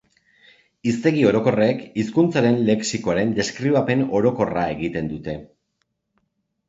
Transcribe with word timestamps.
Hiztegi 0.91 1.25
orokorrek 1.31 1.83
hizkuntzaren 2.03 2.57
lexikoaren 2.69 3.35
deskribapen 3.41 4.03
orokorra 4.21 4.65
egiten 4.77 5.13
dute. 5.17 5.37